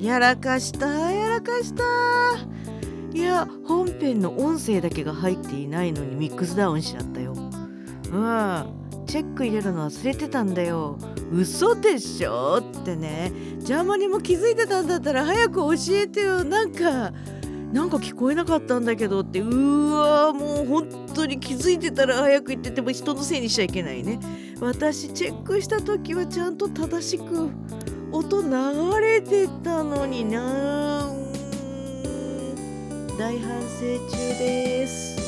[0.00, 1.84] やらかしたやらかした。
[3.12, 7.32] いや本編の音声だけが入っていないのにミックスダウンしちゃったよ。
[7.32, 7.46] うん。
[9.06, 10.96] チェック入れるの忘れてたんだよ。
[11.32, 12.62] 嘘でしょ？
[12.80, 13.32] ってね。
[13.58, 16.44] ジャーマニも気づいてたんだったら早く教えてよ。
[16.44, 17.12] なんか
[17.72, 19.40] なんか聞こえなかったんだけどって。
[19.40, 24.18] うわもう本当に気づいてたら早く言ってても人のせいにしちゃいけないね。
[24.60, 27.50] 私チェックした時はちゃんと正しく
[28.12, 31.08] 音流れてたのにな
[33.16, 35.19] 大反省中です。